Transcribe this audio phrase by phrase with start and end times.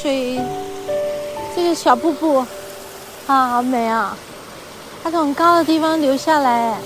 [0.00, 0.40] 水，
[1.56, 2.38] 这个小瀑布，
[3.26, 4.16] 啊，好美啊！
[5.02, 6.78] 它从高的地方流下来。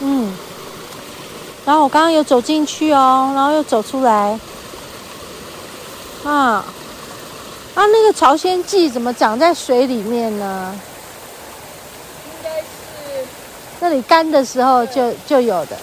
[0.00, 0.32] 嗯。
[1.66, 4.40] 然后我刚刚有走进去哦，然后又走出来。
[6.24, 6.64] 啊，
[7.74, 10.74] 啊，那个朝鲜蓟怎么长在水里面呢？
[12.24, 13.26] 应该是
[13.80, 15.76] 那里干的时候就就有的。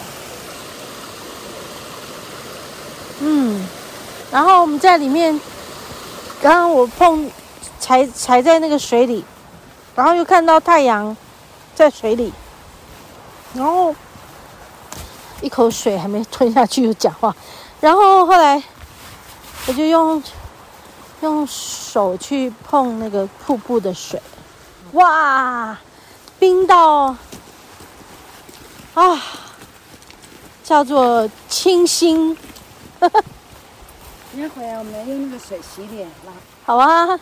[3.18, 3.66] 嗯，
[4.36, 5.40] 然后我们在里面，
[6.42, 7.30] 刚刚我碰
[7.80, 9.24] 踩踩在那个水里，
[9.94, 11.16] 然后又看到太阳
[11.74, 12.30] 在水里，
[13.54, 13.94] 然后
[15.40, 17.34] 一口水还没吞下去就讲话，
[17.80, 18.62] 然后后来
[19.68, 20.22] 我就用
[21.22, 24.20] 用手去碰那个瀑布的水，
[24.92, 25.78] 哇，
[26.38, 27.16] 冰到
[28.92, 29.22] 啊，
[30.62, 32.36] 叫做清新。
[34.42, 36.32] 要回来，我们用那个水洗脸了。
[36.64, 37.18] 好啊，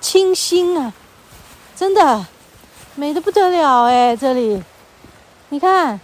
[0.00, 0.92] 清新啊，
[1.74, 2.26] 真的
[2.94, 4.16] 美的不得了哎！
[4.16, 4.62] 这里，
[5.48, 6.00] 你看，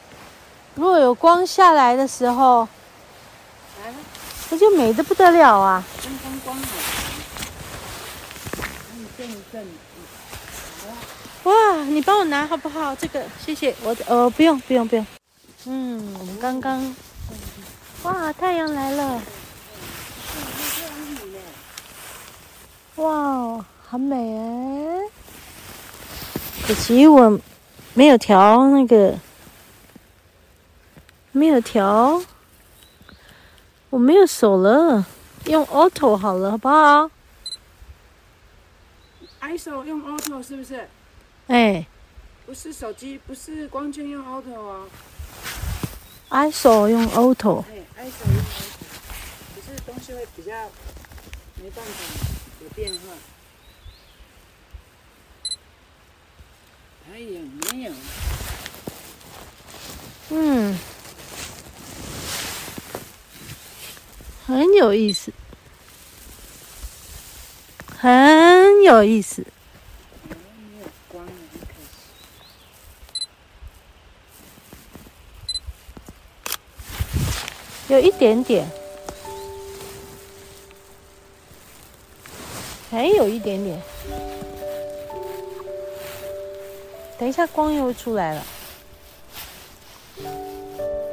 [0.75, 2.67] 如果有光下来的时候，
[3.83, 3.97] 来了，
[4.51, 5.85] 这就美的不得了啊！
[6.45, 6.63] 光一
[9.53, 9.67] 震。
[11.45, 12.95] 哇，你帮我拿好不好？
[12.95, 15.07] 这个谢谢我，呃，不用不用不用。
[15.67, 16.95] 嗯，我们刚刚。
[18.05, 19.21] 哇，太阳来了！
[22.99, 25.01] 哇，很美哎！
[26.67, 27.41] 可惜我
[27.95, 29.17] 没有调那个，
[31.31, 32.21] 没有调，
[33.91, 35.07] 我没有手了，
[35.47, 37.09] 用 auto 好了，好不好
[39.43, 40.89] ？ISO 用 auto 是不是？
[41.47, 41.87] 哎，
[42.47, 44.89] 不是手机，不是光圈用 auto 哦。
[46.31, 47.63] ISO 用 auto。
[47.97, 48.65] 爱手用 auto，
[49.55, 50.53] 可是东西会比较
[51.63, 52.99] 没办法有变化。
[57.11, 57.93] 还有没有？
[60.31, 60.79] 嗯，
[64.47, 65.33] 很有意思，
[67.99, 69.45] 很有意思。
[77.89, 78.71] 有一点点，
[82.99, 83.81] 还有一点点。
[87.17, 88.45] 等一下，光又出来了。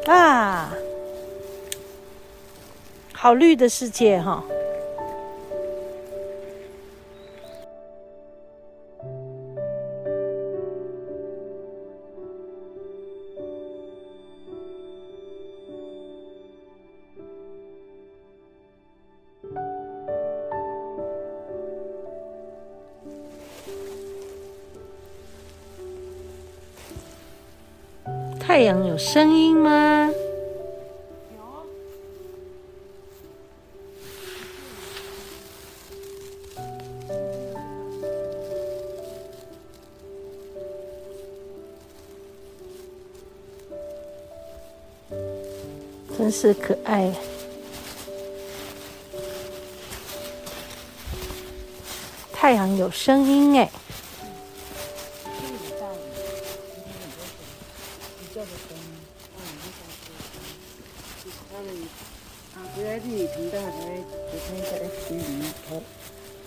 [0.07, 0.73] 啊，
[3.13, 4.43] 好绿的世界哈！
[28.55, 30.09] 太阳有声音吗？
[45.09, 45.17] 有。
[46.17, 47.13] 真是可爱。
[52.31, 53.69] 太阳有声音哎。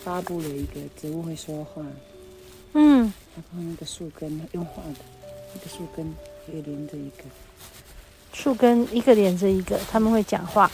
[0.09, 1.83] 发布了一个植物会说话，
[2.73, 5.01] 嗯，然后那个树根用画的，
[5.53, 6.15] 那个树根
[6.51, 7.25] 也连着一个，
[8.33, 10.71] 树根一个连着一个，他们会讲话，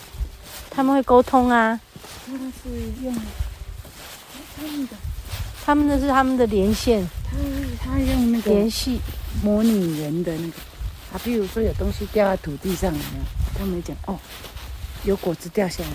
[0.71, 1.81] 他们会沟通啊。
[2.25, 2.71] 他们是
[3.05, 3.13] 用
[4.57, 4.97] 他们的，
[5.65, 7.37] 他们的是他们的连线，他
[7.85, 9.01] 他用那个联系。
[9.43, 10.55] 模拟人的那个，
[11.13, 13.27] 啊，比如说有东西掉在土地上来了，
[13.59, 14.17] 他们讲哦，
[15.03, 15.91] 有果子掉下来，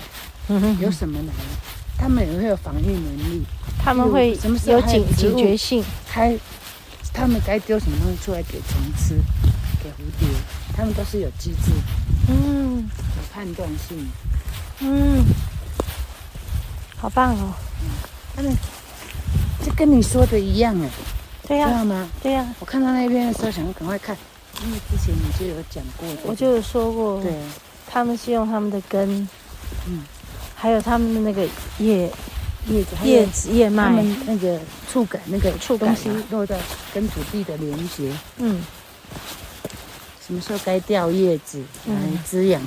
[0.49, 1.25] 嗯哼，有什么来？
[1.27, 1.78] 了。
[1.99, 3.43] 他们也会有防御能力，
[3.83, 4.29] 他们会
[4.65, 6.33] 有警警觉性，还
[7.13, 9.15] 他们该丢什么东西出来给虫吃，
[9.83, 10.27] 给蝴蝶，
[10.75, 11.71] 他们都是有机制，
[12.29, 14.07] 嗯，有判断性，
[14.79, 15.25] 嗯，
[16.95, 17.53] 好棒哦，
[17.83, 17.89] 嗯，
[18.33, 18.55] 他们
[19.61, 20.89] 这跟你说的一样哎，
[21.47, 22.09] 对呀，知道吗？
[22.23, 24.15] 对呀，我看到那边的时候，想要赶快看，
[24.63, 27.33] 因为之前你就有讲过的，我就有说过，对，
[27.85, 29.27] 他们是用他们的根，
[29.85, 30.03] 嗯。
[30.61, 31.47] 还有他们的那个
[31.79, 32.11] 叶
[32.67, 34.59] 叶子、叶子、叶脉，他们那个
[34.91, 36.59] 触感，那个触感东西落在
[36.93, 38.61] 跟土地的连接，嗯，
[40.21, 41.95] 什么时候该掉叶子来
[42.25, 42.61] 滋养？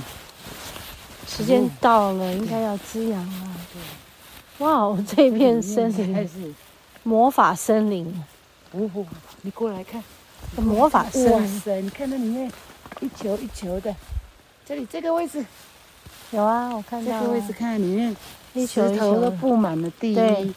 [1.28, 3.56] 时间到了，应该要滋养了。
[3.72, 6.52] 对，哇哦，这片森林还是
[7.02, 8.06] 魔法森林。
[8.72, 9.06] 哦，
[9.42, 10.02] 你过来看，
[10.56, 11.32] 魔法森林。
[11.32, 12.50] 哇塞，你看那里面
[13.00, 13.94] 一球一球的，
[14.66, 15.44] 这里这个位置
[16.32, 18.16] 有啊，我看到这个位置，看里面
[18.54, 20.50] 一球一球都布满了地，对，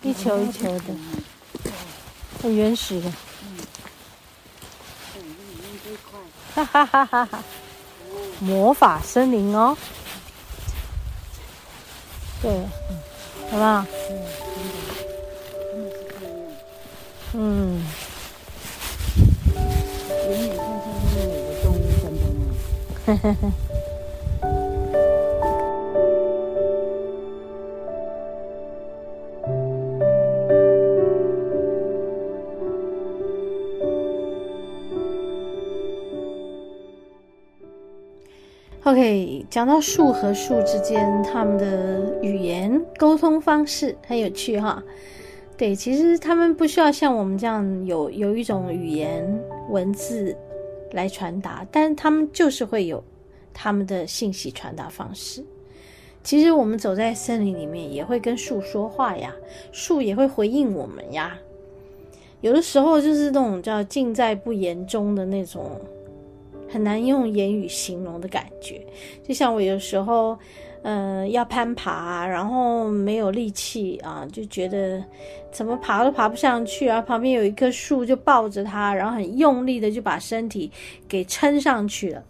[0.00, 0.84] 一球一球的，
[2.42, 3.12] 很原始的。
[3.44, 3.56] 嗯，
[5.18, 5.22] 里
[5.60, 6.18] 面这一块，
[6.54, 7.44] 哈哈哈哈哈。
[8.40, 9.76] 魔法森林哦，
[12.40, 12.98] 对，嗯，
[13.50, 13.84] 好不好？
[17.34, 17.84] 嗯，
[20.26, 22.08] 远远看看那边有个动物在
[23.04, 23.52] 那，呵呵呵。
[38.84, 44.82] OK，讲到树和树之间，他们的语言沟通方式很有趣哈。
[45.56, 49.40] 对，其实他们不需要像我们这样有有一种语言
[49.70, 50.36] 文字
[50.90, 53.04] 来传达，但是他们就是会有
[53.54, 55.44] 他们的信息传达方式。
[56.24, 59.32] 其实我们走在森林里面，也会跟树说话呀，
[59.70, 61.38] 树也会回应我们呀。
[62.40, 65.80] 有的时候就是那种叫尽在不言中的那种。
[66.72, 68.84] 很难用言语形容的感觉，
[69.22, 70.38] 就像我有时候，
[70.82, 75.04] 呃，要攀爬，然后没有力气啊，就觉得
[75.52, 77.02] 怎么爬都爬不上去啊。
[77.02, 80.72] 旁边有一棵树，就抱着它，然后很用力的就把身体
[81.06, 82.24] 给撑上去了。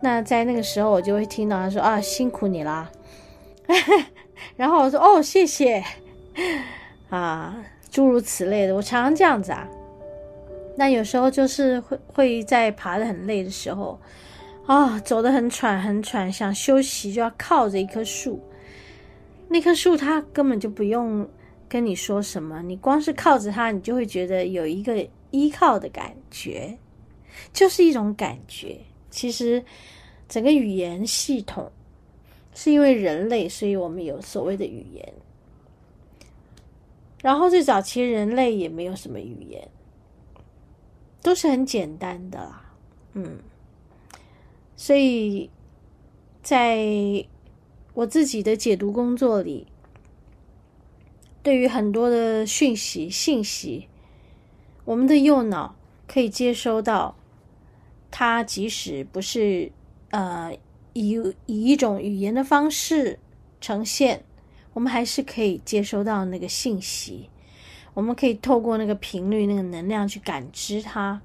[0.00, 2.90] 那在那个时候，我就会听到他说：“啊，辛苦你啦。”
[4.56, 5.82] 然后我说：“哦，谢谢。”
[7.08, 7.56] 啊，
[7.90, 9.66] 诸如此类的，我常常这样子啊。
[10.76, 13.98] 那有时候就是会会在爬得很累的时候，
[14.66, 18.40] 啊、走得很喘很喘，想休息就要靠着一棵树。
[19.48, 21.28] 那棵树它根本就不用
[21.68, 26.76] 跟你说什么，你光是靠着它，你就会觉得有一个依靠的感觉，
[27.52, 28.76] 就是一种感觉。
[29.10, 29.62] 其实
[30.28, 31.70] 整个语言系统
[32.52, 35.12] 是因为人类，所以我们有所谓的语言。
[37.22, 39.68] 然后最早其实人类也没有什么语言。
[41.24, 42.74] 都是很简单的啦，
[43.14, 43.38] 嗯，
[44.76, 45.48] 所以
[46.42, 47.26] 在
[47.94, 49.66] 我自己的解读工作里，
[51.42, 53.88] 对于很多的讯息、信息，
[54.84, 55.74] 我们的右脑
[56.06, 57.16] 可以接收到，
[58.10, 59.72] 它即使不是
[60.10, 60.54] 呃
[60.92, 63.18] 以以一种语言的方式
[63.62, 64.22] 呈现，
[64.74, 67.30] 我们还是可以接收到那个信息。
[67.94, 71.20] 我们可以透过那个频率、那个能量去感知它，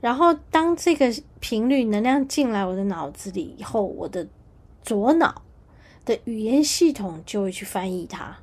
[0.00, 4.26] 然后当这个频率能量进来我的脑子里以后，我的
[4.82, 5.42] 左脑
[6.04, 8.36] 的语言系统就会去翻译它。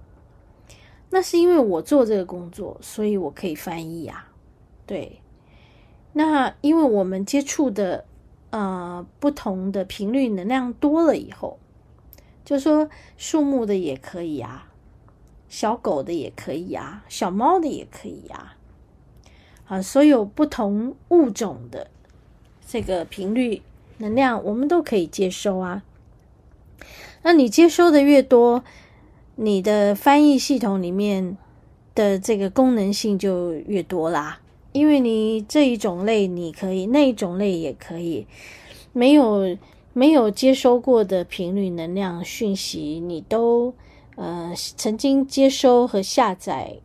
[1.10, 4.30] 那是因为我做这个工作，所以我可以翻译啊。
[4.86, 5.22] 对，
[6.12, 8.04] 那因为我们接触的
[8.50, 11.58] 呃不同的频率能量多了以后，
[12.44, 14.73] 就说树木的也可以啊。
[15.54, 18.58] 小狗的也可以啊，小猫的也可以啊，
[19.68, 21.92] 啊，所有不同物种的
[22.68, 23.62] 这个频率
[24.00, 25.84] 能量，我们都可以接收啊。
[27.22, 28.64] 那你接收的越多，
[29.36, 31.38] 你的翻译系统里面
[31.94, 34.42] 的这个功能性就越多啦。
[34.72, 38.26] 因为你这一种类你可以，那一种类也可以，
[38.92, 39.56] 没有
[39.94, 43.76] 没有接收过的频率能量讯息，你都。
[44.16, 46.78] 呃，曾经接收和下载，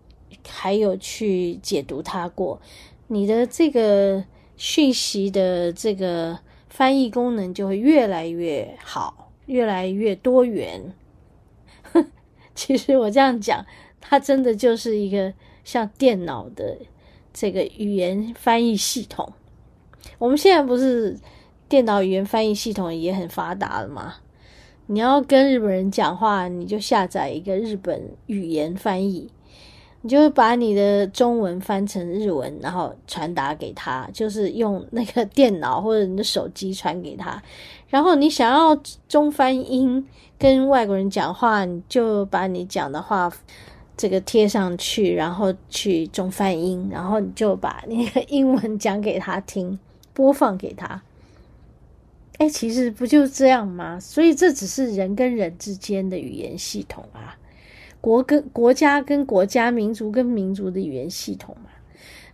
[0.47, 2.61] 还有去解读它过，
[3.09, 4.25] 你的这个
[4.57, 10.95] 讯息的这个翻译功能就会越来越好，越来越多元。
[12.55, 13.65] 其实我这样讲，
[14.01, 16.79] 它真的就是一个像电脑的
[17.33, 19.33] 这个语言翻译系统。
[20.19, 21.19] 我们现在不是
[21.69, 24.17] 电脑语言翻译系统也很发达了吗？
[24.91, 29.31] 你要跟日本人讲话，你就下载一个日本语言翻译，
[30.01, 37.43] 你就把你的中文翻成日文，然后传达给他，就是用那个电脑或者你的手机传给他。
[37.89, 38.75] 然后你想要
[39.07, 40.03] 中翻英
[40.39, 43.31] 跟外国人讲话，你就把你讲的话
[43.95, 49.79] 这个贴上去，然后去中翻英，然后你就把那个英文讲给他听，
[50.15, 51.03] 播放给他。
[52.39, 53.99] 哎，其实不就这样吗？
[54.01, 57.37] 所以这只是人跟人之间的语言系统啊，
[58.01, 61.71] 国跟国家跟国家、民族跟民族的语言系统嘛。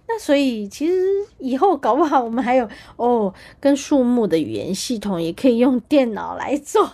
[0.07, 1.03] 那所以其实
[1.39, 6.93] 以后搞不好我们还有哦，跟树木的语言系统也可以用电脑来做。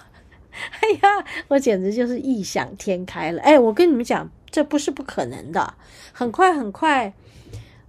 [0.81, 3.43] 哎呀，我简直就是异想天开了！
[3.43, 5.75] 哎，我跟你们讲，这不是不可能的。
[6.13, 7.13] 很快很快，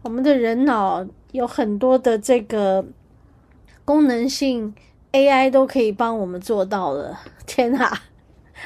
[0.01, 2.85] 我们的人脑有很多的这个
[3.85, 4.73] 功能性
[5.11, 7.19] ，AI 都可以帮我们做到了。
[7.45, 8.01] 天哪，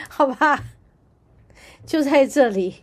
[0.09, 0.63] 好吧，
[1.85, 2.75] 就在这里，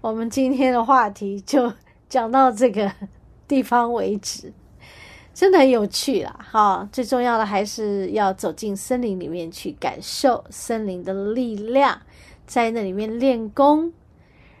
[0.00, 1.72] 我们今天的话题就
[2.08, 2.92] 讲到这个
[3.48, 4.52] 地方为止。
[5.34, 6.88] 真的很有趣啦，哈！
[6.90, 12.00] 最重要的还是要走进森林里面去感受森林的力量，
[12.46, 13.92] 在那里面练功，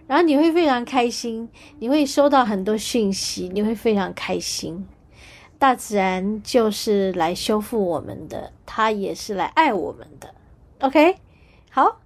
[0.06, 4.86] 然后你会非常开心，你会收到很多讯息，你会非常开心。
[5.58, 10.34] 大自然就是来修复我们的，它也是来爱我们的。
[10.80, 11.16] OK，
[11.70, 12.00] 好，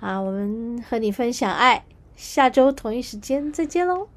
[0.00, 1.84] 啊，我们和你分享爱，
[2.16, 4.08] 下周同一时间再见喽。